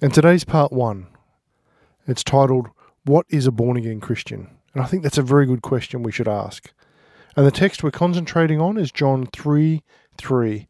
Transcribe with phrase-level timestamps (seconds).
[0.00, 1.08] And today's part one.
[2.06, 2.68] It's titled,
[3.04, 4.48] What is a born again Christian?
[4.74, 6.72] And I think that's a very good question we should ask.
[7.36, 9.82] And the text we're concentrating on is John 3
[10.16, 10.68] 3.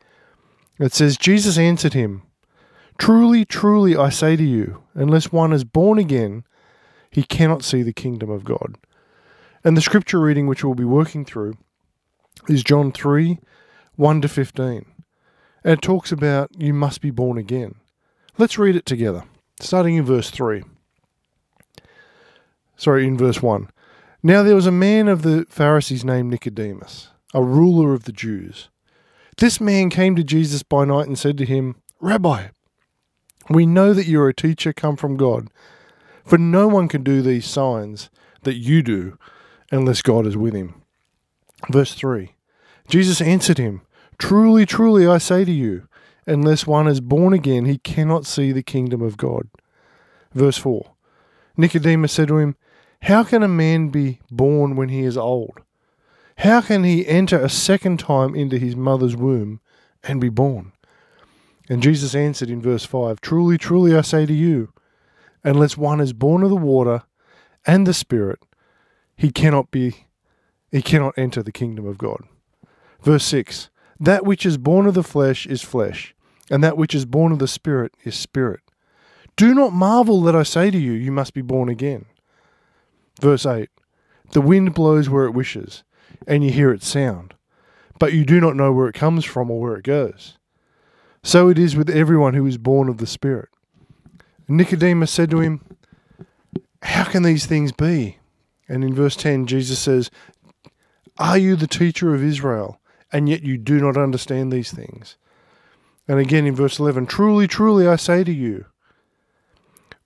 [0.78, 2.22] It says, Jesus answered him,
[2.98, 6.44] Truly, truly, I say to you, unless one is born again,
[7.10, 8.76] he cannot see the kingdom of God.
[9.64, 11.54] And the scripture reading which we'll be working through
[12.48, 13.38] is John 3
[13.96, 14.84] 1 to 15.
[15.68, 17.74] And it talks about you must be born again.
[18.38, 19.24] Let's read it together,
[19.60, 20.64] starting in verse 3.
[22.74, 23.68] Sorry, in verse 1.
[24.22, 28.70] Now there was a man of the Pharisees named Nicodemus, a ruler of the Jews.
[29.36, 32.46] This man came to Jesus by night and said to him, Rabbi,
[33.50, 35.50] we know that you are a teacher come from God,
[36.24, 38.08] for no one can do these signs
[38.44, 39.18] that you do
[39.70, 40.80] unless God is with him.
[41.70, 42.32] Verse 3
[42.88, 43.82] Jesus answered him,
[44.18, 45.88] Truly, truly, I say to you,
[46.26, 49.48] unless one is born again, he cannot see the kingdom of God.
[50.32, 50.92] Verse 4
[51.56, 52.56] Nicodemus said to him,
[53.02, 55.60] How can a man be born when he is old?
[56.38, 59.60] How can he enter a second time into his mother's womb
[60.04, 60.72] and be born?
[61.68, 64.72] And Jesus answered in verse 5 Truly, truly, I say to you,
[65.42, 67.02] unless one is born of the water
[67.66, 68.38] and the Spirit,
[69.16, 70.06] he cannot be
[70.70, 72.22] he cannot enter the kingdom of God.
[73.02, 76.14] Verse 6 that which is born of the flesh is flesh,
[76.50, 78.60] and that which is born of the Spirit is spirit.
[79.36, 82.06] Do not marvel that I say to you, you must be born again.
[83.20, 83.68] Verse 8
[84.32, 85.84] The wind blows where it wishes,
[86.26, 87.34] and you hear its sound,
[87.98, 90.38] but you do not know where it comes from or where it goes.
[91.22, 93.48] So it is with everyone who is born of the Spirit.
[94.48, 95.60] Nicodemus said to him,
[96.82, 98.18] How can these things be?
[98.68, 100.10] And in verse 10, Jesus says,
[101.18, 102.80] Are you the teacher of Israel?
[103.12, 105.16] And yet you do not understand these things.
[106.06, 108.66] And again in verse 11 Truly, truly, I say to you,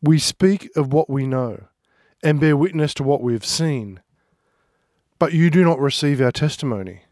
[0.00, 1.64] we speak of what we know
[2.22, 4.00] and bear witness to what we have seen,
[5.18, 7.02] but you do not receive our testimony.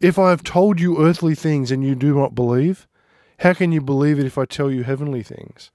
[0.00, 2.86] If I have told you earthly things and you do not believe,
[3.40, 5.70] how can you believe it if I tell you heavenly things?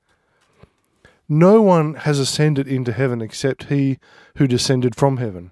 [1.30, 4.00] No one has ascended into heaven except he
[4.38, 5.52] who descended from heaven,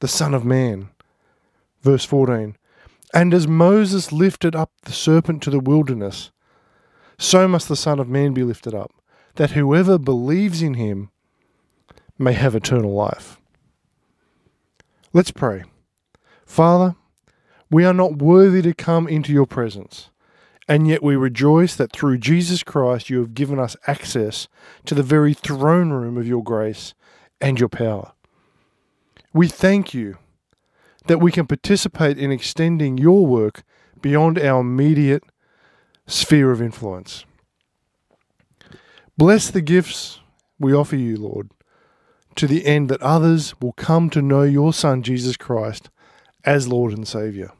[0.00, 0.90] the Son of Man.
[1.82, 2.56] Verse 14
[3.14, 6.32] and as Moses lifted up the serpent to the wilderness,
[7.16, 8.90] so must the Son of Man be lifted up,
[9.36, 11.10] that whoever believes in him
[12.18, 13.38] may have eternal life.
[15.12, 15.62] Let's pray.
[16.44, 16.96] Father,
[17.70, 20.10] we are not worthy to come into your presence,
[20.66, 24.48] and yet we rejoice that through Jesus Christ you have given us access
[24.86, 26.94] to the very throne room of your grace
[27.40, 28.12] and your power.
[29.32, 30.18] We thank you
[31.06, 33.62] that we can participate in extending your work
[34.00, 35.22] beyond our immediate
[36.06, 37.24] sphere of influence.
[39.16, 40.20] Bless the gifts
[40.58, 41.50] we offer you, Lord,
[42.36, 45.90] to the end that others will come to know your Son, Jesus Christ,
[46.44, 47.52] as Lord and Saviour.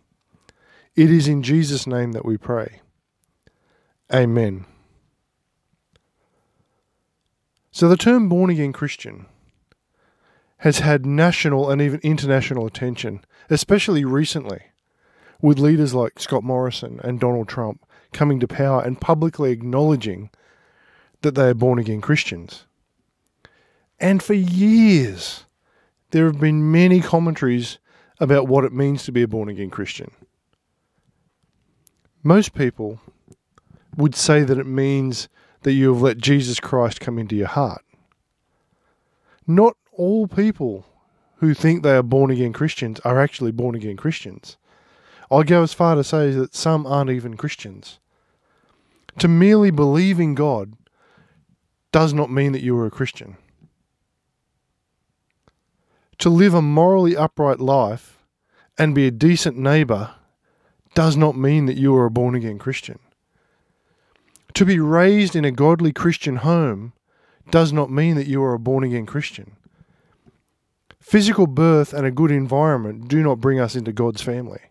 [0.96, 2.80] It is in Jesus' name that we pray.
[4.12, 4.66] Amen.
[7.70, 9.26] So, the term born again Christian
[10.58, 14.62] has had national and even international attention, especially recently,
[15.42, 20.30] with leaders like Scott Morrison and Donald Trump coming to power and publicly acknowledging
[21.22, 22.64] that they are born again Christians.
[23.98, 25.44] And for years,
[26.10, 27.78] there have been many commentaries
[28.20, 30.10] about what it means to be a born again Christian.
[32.22, 33.00] Most people
[33.96, 35.28] would say that it means
[35.62, 37.84] that you have let Jesus Christ come into your heart.
[39.46, 40.86] Not all people
[41.36, 44.56] who think they are born again Christians are actually born again Christians.
[45.30, 47.98] I go as far to say that some aren't even Christians.
[49.18, 50.74] To merely believe in God
[51.92, 53.36] does not mean that you are a Christian.
[56.18, 58.18] To live a morally upright life
[58.78, 60.14] and be a decent neighbour
[60.94, 62.98] does not mean that you are a born again Christian.
[64.54, 66.92] To be raised in a godly Christian home
[67.50, 69.56] does not mean that you are a born again Christian.
[71.04, 74.62] Physical birth and a good environment do not bring us into God's family.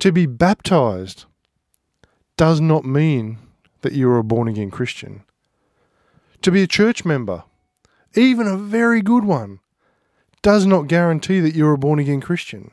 [0.00, 1.26] To be baptized
[2.38, 3.36] does not mean
[3.82, 5.24] that you are a born again Christian.
[6.40, 7.44] To be a church member,
[8.16, 9.60] even a very good one,
[10.40, 12.70] does not guarantee that you're a born again Christian.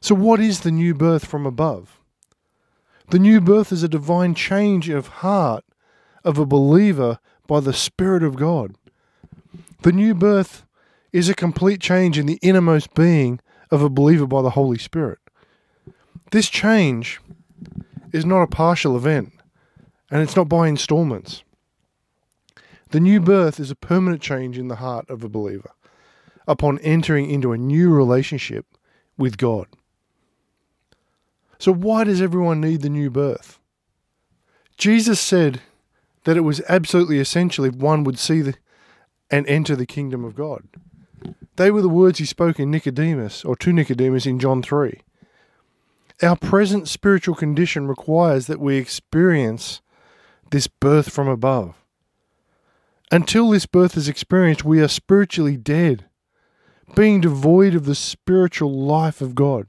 [0.00, 2.00] So, what is the new birth from above?
[3.10, 5.64] The new birth is a divine change of heart
[6.24, 8.74] of a believer by the Spirit of God.
[9.84, 10.64] The new birth
[11.12, 13.38] is a complete change in the innermost being
[13.70, 15.18] of a believer by the Holy Spirit.
[16.30, 17.20] This change
[18.10, 19.34] is not a partial event,
[20.10, 21.44] and it's not by installments.
[22.92, 25.72] The new birth is a permanent change in the heart of a believer
[26.48, 28.64] upon entering into a new relationship
[29.18, 29.66] with God.
[31.58, 33.58] So, why does everyone need the new birth?
[34.78, 35.60] Jesus said
[36.24, 38.54] that it was absolutely essential if one would see the,
[39.30, 40.62] and enter the kingdom of God.
[41.56, 45.00] They were the words he spoke in Nicodemus, or to Nicodemus in John 3.
[46.22, 49.80] Our present spiritual condition requires that we experience
[50.50, 51.74] this birth from above.
[53.10, 56.06] Until this birth is experienced, we are spiritually dead,
[56.94, 59.68] being devoid of the spiritual life of God.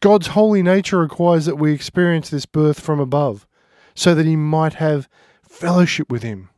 [0.00, 3.46] God's holy nature requires that we experience this birth from above,
[3.94, 5.08] so that He might have
[5.42, 6.50] fellowship with Him.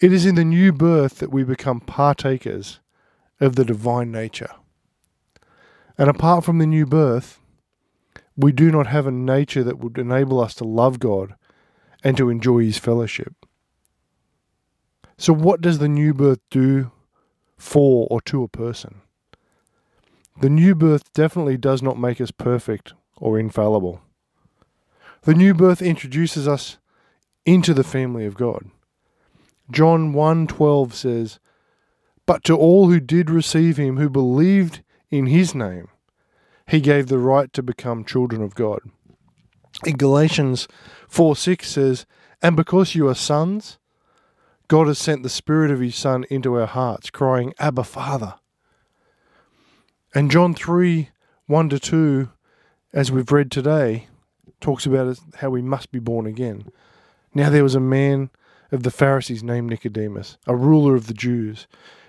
[0.00, 2.80] It is in the new birth that we become partakers
[3.38, 4.50] of the divine nature.
[5.98, 7.38] And apart from the new birth,
[8.34, 11.34] we do not have a nature that would enable us to love God
[12.02, 13.34] and to enjoy His fellowship.
[15.18, 16.92] So, what does the new birth do
[17.58, 19.02] for or to a person?
[20.40, 24.00] The new birth definitely does not make us perfect or infallible.
[25.22, 26.78] The new birth introduces us
[27.44, 28.70] into the family of God.
[29.70, 31.38] John 1:12 says,
[32.26, 35.88] "But to all who did receive him, who believed in his name,
[36.66, 38.80] he gave the right to become children of God."
[39.84, 40.68] In Galatians
[41.08, 42.06] 4:6 says,
[42.42, 43.78] "And because you are sons,
[44.68, 48.34] God has sent the spirit of his son into our hearts, crying, "Abba, Father."
[50.14, 51.10] And John 3
[51.46, 52.28] 1 to 2,
[52.92, 54.08] as we've read today,
[54.60, 56.70] talks about how we must be born again.
[57.34, 58.30] Now there was a man
[58.72, 61.66] of the Pharisees named Nicodemus, a ruler of the Jews.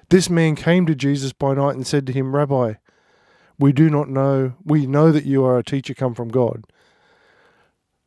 [0.10, 2.74] This man came to Jesus by night and said to him, Rabbi,
[3.58, 6.66] we do not know, we know that you are a teacher come from God.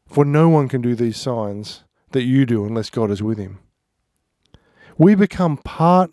[0.07, 3.59] For no one can do these signs that you do unless God is with him.
[4.97, 6.11] We become part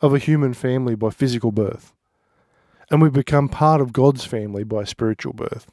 [0.00, 1.92] of a human family by physical birth
[2.90, 5.70] and we become part of God's family by spiritual birth.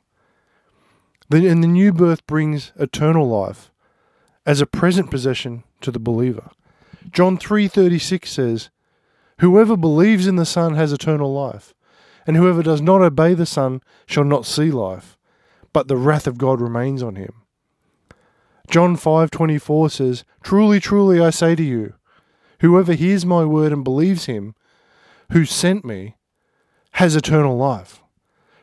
[1.32, 3.72] And the new birth brings eternal life
[4.48, 6.50] as a present possession to the believer.
[7.12, 8.70] John 3:36 says,
[9.40, 11.76] "Whoever believes in the Son has eternal life,
[12.26, 15.18] and whoever does not obey the Son shall not see life,
[15.74, 17.34] but the wrath of God remains on him."
[18.70, 21.94] John 5:24 says, "Truly, truly I say to you,
[22.62, 24.56] whoever hears my word and believes him
[25.34, 26.16] who sent me
[26.92, 28.02] has eternal life.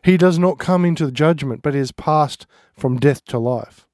[0.02, 3.86] He does not come into judgment, but is passed from death to life.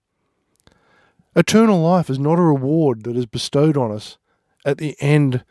[1.36, 4.18] Eternal life is not a reward that is bestowed on us
[4.64, 5.44] at the end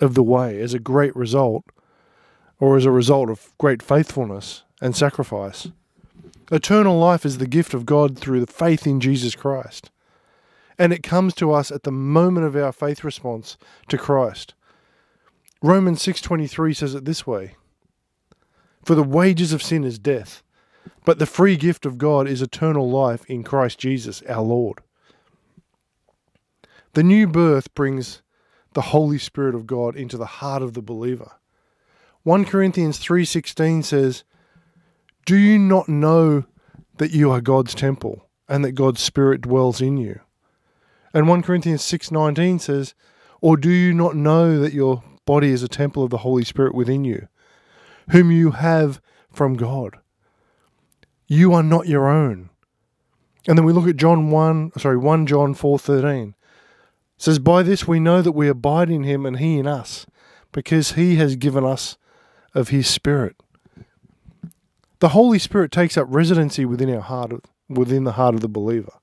[0.00, 1.64] of the way as a great result
[2.58, 5.68] or as a result of great faithfulness and sacrifice.
[6.50, 9.90] Eternal life is the gift of God through the faith in Jesus Christ.
[10.78, 13.56] And it comes to us at the moment of our faith response
[13.88, 14.54] to Christ.
[15.62, 17.54] Romans 6:23 says it this way:
[18.84, 20.42] for the wages of sin is death,
[21.04, 24.80] but the free gift of God is eternal life in Christ Jesus our Lord.
[26.94, 28.22] The new birth brings
[28.72, 31.32] the Holy Spirit of God into the heart of the believer.
[32.22, 34.24] 1 Corinthians 3:16 says,
[35.26, 36.44] "Do you not know
[36.98, 40.20] that you are God's temple and that God's spirit dwells in you?"
[41.14, 42.94] And 1 Corinthians 6:19 says,
[43.40, 46.74] "Or do you not know that your body is a temple of the Holy Spirit
[46.74, 47.28] within you,
[48.10, 49.96] whom you have from God.
[51.28, 52.50] You are not your own.
[53.46, 56.34] And then we look at John 1, sorry, 1 John 4:13.
[57.20, 60.06] Says by this we know that we abide in him and he in us
[60.52, 61.98] because he has given us
[62.54, 63.36] of his spirit.
[65.00, 68.94] The Holy Spirit takes up residency within our heart, within the heart of the believer,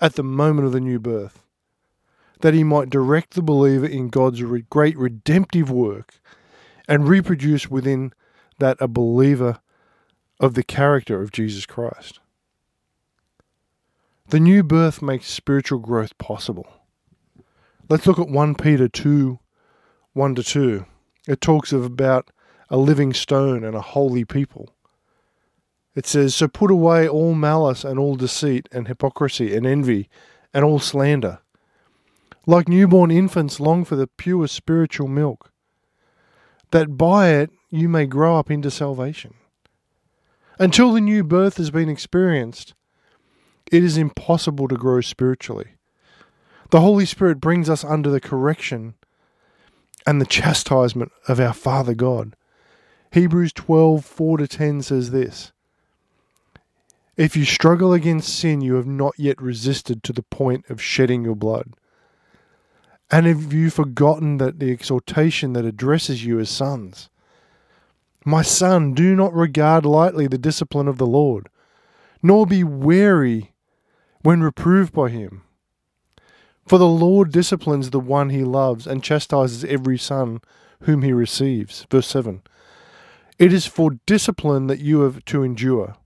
[0.00, 1.44] at the moment of the new birth,
[2.40, 6.14] that he might direct the believer in God's great redemptive work
[6.88, 8.14] and reproduce within
[8.60, 9.60] that a believer
[10.40, 12.18] of the character of Jesus Christ.
[14.28, 16.81] The new birth makes spiritual growth possible.
[17.88, 19.38] Let's look at 1 Peter 2
[20.14, 20.86] 1 to 2.
[21.26, 22.30] It talks of about
[22.68, 24.74] a living stone and a holy people.
[25.94, 30.08] It says, So put away all malice and all deceit and hypocrisy and envy
[30.54, 31.40] and all slander.
[32.46, 35.52] Like newborn infants, long for the pure spiritual milk,
[36.70, 39.34] that by it you may grow up into salvation.
[40.58, 42.74] Until the new birth has been experienced,
[43.70, 45.76] it is impossible to grow spiritually.
[46.72, 48.94] The Holy Spirit brings us under the correction
[50.06, 52.34] and the chastisement of our Father God.
[53.10, 55.52] Hebrews 12 4 to 10 says this
[57.14, 61.22] If you struggle against sin, you have not yet resisted to the point of shedding
[61.22, 61.74] your blood.
[63.10, 67.10] And have you forgotten that the exhortation that addresses you as sons?
[68.24, 71.50] My son, do not regard lightly the discipline of the Lord,
[72.22, 73.52] nor be weary
[74.22, 75.42] when reproved by him.
[76.66, 80.40] For the Lord disciplines the one he loves and chastises every son
[80.82, 81.86] whom he receives.
[81.90, 82.42] Verse 7.
[83.38, 85.96] It is for discipline that you have to endure.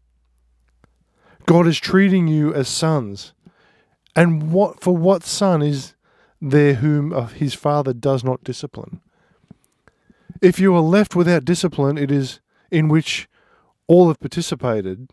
[1.44, 3.32] God is treating you as sons.
[4.14, 5.94] And what for what son is
[6.40, 9.00] there whom his father does not discipline?
[10.42, 13.28] If you are left without discipline, it is in which
[13.86, 15.10] all have participated,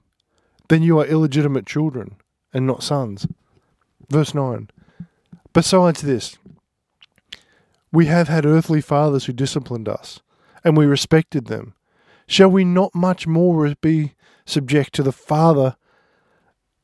[0.69, 2.15] then you are illegitimate children
[2.53, 3.27] and not sons.
[4.09, 4.69] Verse 9.
[5.53, 6.37] Besides this,
[7.91, 10.19] we have had earthly fathers who disciplined us,
[10.63, 11.75] and we respected them.
[12.25, 14.13] Shall we not much more be
[14.45, 15.75] subject to the Father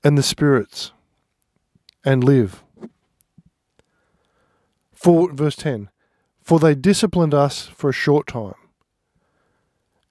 [0.03, 0.91] and the spirits
[2.05, 2.63] and live?
[4.93, 5.89] For verse 10
[6.43, 8.53] For they disciplined us for a short time,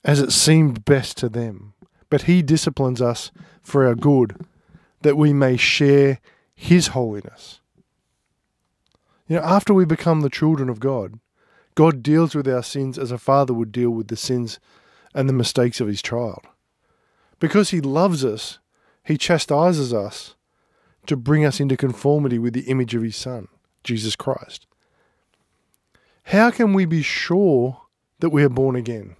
[0.02, 1.74] as it seemed best to them.
[2.10, 3.30] But he disciplines us
[3.62, 4.46] for our good,
[5.02, 6.20] that we may share
[6.54, 7.60] his holiness.
[9.28, 11.20] You know, after we become the children of God,
[11.74, 14.58] God deals with our sins as a father would deal with the sins
[15.14, 16.40] and the mistakes of his child.
[17.38, 18.58] Because he loves us,
[19.04, 20.34] he chastises us
[21.06, 23.48] to bring us into conformity with the image of his son,
[23.84, 24.66] Jesus Christ.
[26.24, 27.82] How can we be sure
[28.20, 29.16] that we are born again?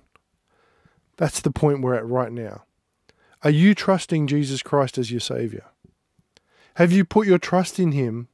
[1.16, 2.64] That's the point we're at right now.
[3.42, 5.64] Are you trusting Jesus Christ as your Saviour?
[6.74, 8.28] Have you put your trust in Him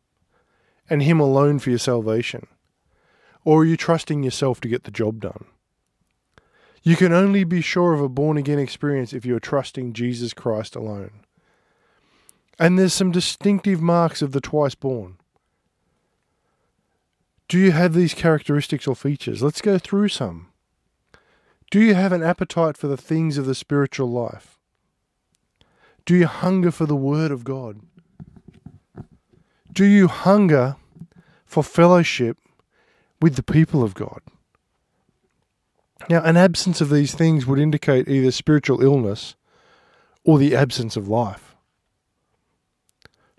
[0.88, 2.46] and Him alone for your salvation?
[3.44, 5.44] Or are you trusting yourself to get the job done?
[6.82, 10.34] You can only be sure of a born again experience if you are trusting Jesus
[10.34, 11.12] Christ alone.
[12.58, 15.16] And there's some distinctive marks of the twice born.
[17.48, 19.42] Do you have these characteristics or features?
[19.42, 20.48] Let's go through some.
[21.70, 24.58] Do you have an appetite for the things of the spiritual life?
[26.04, 27.80] Do you hunger for the Word of God?
[29.74, 30.76] Do you hunger
[31.44, 32.38] for fellowship
[33.20, 34.20] with the people of God?
[36.08, 39.34] Now, an absence of these things would indicate either spiritual illness
[40.22, 41.56] or the absence of life.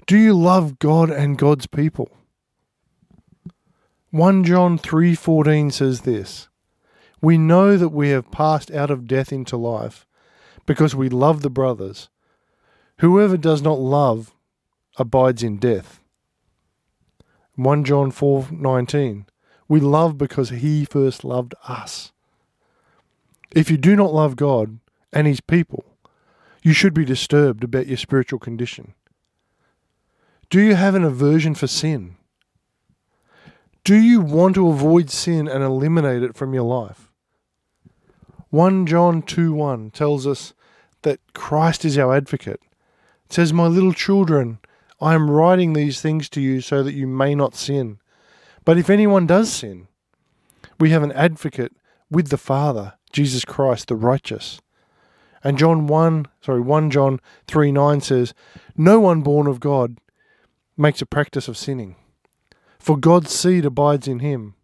[0.08, 2.12] Do you love God and God's people?
[4.12, 6.50] 1 John 3:14 says this:
[7.22, 10.06] We know that we have passed out of death into life
[10.66, 12.10] because we love the brothers.
[13.00, 14.34] Whoever does not love
[14.98, 16.02] abides in death.
[17.56, 19.26] 1 John 4:19
[19.68, 22.12] We love because he first loved us.
[23.52, 24.80] If you do not love God
[25.14, 25.86] and his people,
[26.62, 28.94] you should be disturbed about your spiritual condition.
[30.50, 32.18] Do you have an aversion for sin?
[33.84, 37.12] Do you want to avoid sin and eliminate it from your life?
[38.50, 40.54] 1 John 2 1 tells us
[41.04, 42.62] that Christ is our advocate.
[43.26, 44.60] It says, My little children,
[45.02, 48.00] I am writing these things to you so that you may not sin.
[48.64, 49.88] But if anyone does sin,
[50.80, 51.74] we have an advocate
[52.10, 54.60] with the Father, Jesus Christ the righteous.
[55.44, 58.34] And John 1, sorry, 1 John 3 9 says,
[58.76, 59.98] No one born of God
[60.76, 61.96] makes a practice of sinning.
[62.80, 64.56] For God's seed abides in him,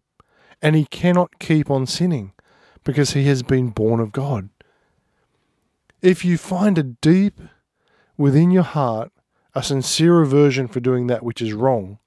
[0.60, 2.32] and he cannot keep on sinning,
[2.84, 4.48] because he has been born of God.
[6.00, 7.40] If you find a deep
[8.16, 9.12] within your heart
[9.54, 11.98] a sincere aversion for doing that which is wrong,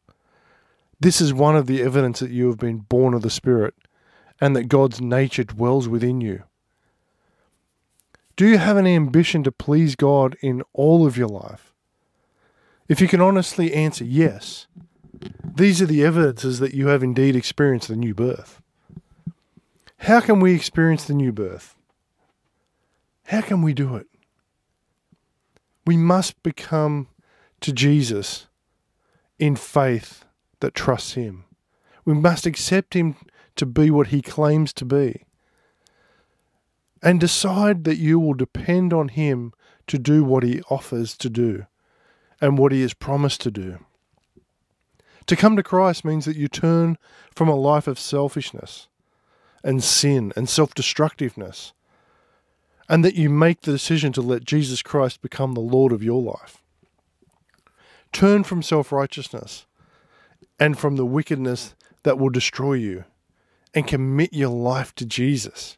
[1.00, 3.74] this is one of the evidence that you have been born of the Spirit
[4.40, 6.44] and that God's nature dwells within you.
[8.36, 11.74] Do you have an ambition to please God in all of your life?
[12.88, 14.68] If you can honestly answer yes,
[15.44, 18.62] these are the evidences that you have indeed experienced the new birth.
[20.00, 21.76] How can we experience the new birth?
[23.26, 24.08] How can we do it?
[25.88, 27.08] We must become
[27.66, 28.46] to Jesus
[29.40, 30.24] in faith
[30.60, 31.46] that trusts Him.
[32.06, 33.16] We must accept Him
[33.56, 35.26] to be what He claims to be.
[37.02, 39.52] And decide that you will depend on Him
[39.88, 41.66] to do what He offers to do
[42.40, 43.80] and what He has promised to do.
[45.26, 47.00] To come to Christ means that you turn
[47.34, 48.88] from a life of selfishness
[49.64, 51.74] and sin and self destructiveness,
[52.88, 56.22] and that you make the decision to let Jesus Christ become the Lord of your
[56.22, 56.62] life.
[58.16, 59.66] Turn from self righteousness
[60.58, 63.04] and from the wickedness that will destroy you,
[63.74, 65.76] and commit your life to Jesus.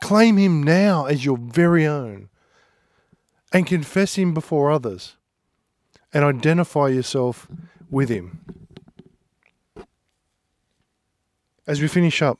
[0.00, 2.28] Claim Him now as your very own,
[3.52, 5.16] and confess Him before others,
[6.12, 7.48] and identify yourself
[7.90, 8.44] with Him.
[11.66, 12.38] As we finish up,